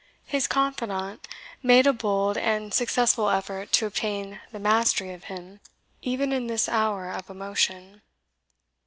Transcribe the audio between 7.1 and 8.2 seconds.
of emotion.